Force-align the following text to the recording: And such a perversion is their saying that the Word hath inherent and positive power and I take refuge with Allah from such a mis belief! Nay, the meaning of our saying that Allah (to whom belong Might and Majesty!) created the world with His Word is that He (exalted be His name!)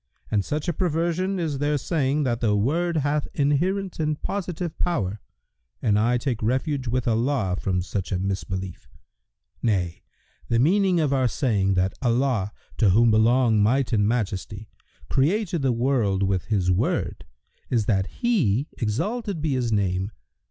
And 0.31 0.43
such 0.43 0.67
a 0.67 0.73
perversion 0.73 1.37
is 1.37 1.59
their 1.59 1.77
saying 1.77 2.23
that 2.23 2.41
the 2.41 2.55
Word 2.55 2.97
hath 2.97 3.27
inherent 3.35 3.99
and 3.99 4.19
positive 4.19 4.79
power 4.79 5.21
and 5.79 5.99
I 5.99 6.17
take 6.17 6.41
refuge 6.41 6.87
with 6.87 7.07
Allah 7.07 7.55
from 7.61 7.83
such 7.83 8.11
a 8.11 8.17
mis 8.17 8.43
belief! 8.43 8.89
Nay, 9.61 10.01
the 10.49 10.57
meaning 10.57 10.99
of 10.99 11.13
our 11.13 11.27
saying 11.27 11.75
that 11.75 11.93
Allah 12.01 12.51
(to 12.79 12.89
whom 12.89 13.11
belong 13.11 13.61
Might 13.61 13.93
and 13.93 14.07
Majesty!) 14.07 14.71
created 15.07 15.61
the 15.61 15.71
world 15.71 16.23
with 16.23 16.45
His 16.45 16.71
Word 16.71 17.23
is 17.69 17.85
that 17.85 18.07
He 18.07 18.69
(exalted 18.79 19.39
be 19.39 19.53
His 19.53 19.71
name!) 19.71 20.09